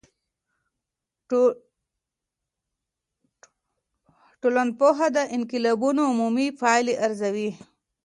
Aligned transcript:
ټولنپوه 4.41 5.05
د 5.15 5.17
انقلابونو 5.37 6.01
عمومي 6.11 6.47
پایلي 6.61 6.95
ارزوي. 7.05 7.49